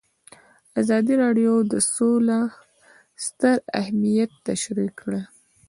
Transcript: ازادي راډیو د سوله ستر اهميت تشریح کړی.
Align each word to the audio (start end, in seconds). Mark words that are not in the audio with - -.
ازادي 0.81 1.13
راډیو 1.23 1.53
د 1.71 1.73
سوله 1.93 2.39
ستر 3.25 3.57
اهميت 3.81 4.31
تشریح 4.49 4.91
کړی. 4.99 5.21